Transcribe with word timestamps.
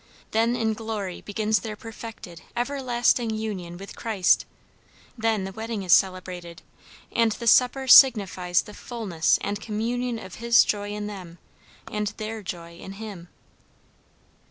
Then 0.31 0.55
in 0.55 0.73
glory 0.73 1.21
begins 1.21 1.59
their 1.59 1.75
perfected, 1.75 2.41
everlasting 2.57 3.29
union 3.29 3.77
with 3.77 3.95
Christ; 3.95 4.45
then 5.15 5.43
the 5.43 5.51
wedding 5.51 5.83
is 5.83 5.93
celebrated; 5.93 6.63
and 7.11 7.33
the 7.33 7.45
supper 7.45 7.87
signifies 7.87 8.63
the 8.63 8.73
fulness 8.73 9.37
and 9.41 9.61
communion 9.61 10.17
of 10.17 10.37
his 10.41 10.63
joy 10.65 10.89
in 10.89 11.05
them 11.05 11.37
and 11.91 12.07
their 12.17 12.41
joy 12.41 12.77
in 12.77 12.93
him." 12.93 13.29